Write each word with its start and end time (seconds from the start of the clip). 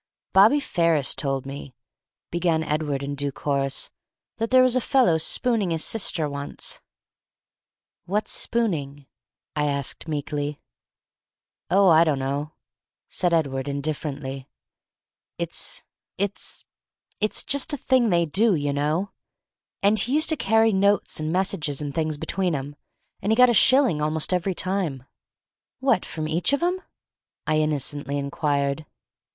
"Bobby 0.33 0.59
Ferris 0.59 1.13
told 1.13 1.45
me," 1.45 1.75
began 2.31 2.63
Edward 2.63 3.03
in 3.03 3.13
due 3.13 3.31
course, 3.31 3.91
"that 4.37 4.49
there 4.49 4.63
was 4.63 4.75
a 4.75 4.81
fellow 4.81 5.19
spooning 5.19 5.69
his 5.69 5.85
sister 5.85 6.27
once" 6.27 6.81
"What's 8.07 8.31
spooning?" 8.31 9.05
I 9.55 9.67
asked 9.67 10.07
meekly. 10.07 10.59
"Oh, 11.69 11.89
I 11.89 12.03
dunno," 12.03 12.55
said 13.09 13.31
Edward, 13.31 13.67
indifferently. 13.67 14.49
"It's 15.37 15.83
it's 16.17 16.65
it's 17.19 17.43
just 17.43 17.71
a 17.71 17.77
thing 17.77 18.09
they 18.09 18.25
do, 18.25 18.55
you 18.55 18.73
know. 18.73 19.11
And 19.83 19.99
he 19.99 20.15
used 20.15 20.29
to 20.29 20.35
carry 20.35 20.73
notes 20.73 21.19
and 21.19 21.31
messages 21.31 21.79
and 21.79 21.93
things 21.93 22.17
between 22.17 22.55
'em, 22.55 22.75
and 23.21 23.31
he 23.31 23.35
got 23.35 23.51
a 23.51 23.53
shilling 23.53 24.01
almost 24.01 24.33
every 24.33 24.55
time." 24.55 25.03
"What, 25.79 26.05
from 26.05 26.27
each 26.27 26.53
of 26.53 26.63
'em?" 26.63 26.81
I 27.45 27.57
innocently 27.59 28.17
inquired. 28.17 28.87